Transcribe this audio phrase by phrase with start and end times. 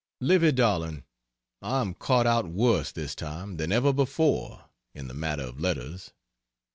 [0.19, 1.03] Livy darling,
[1.61, 6.11] I am caught out worse this time than ever before, in the matter of letters.